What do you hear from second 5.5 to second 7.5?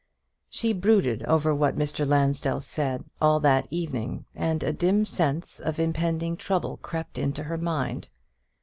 of impending trouble crept into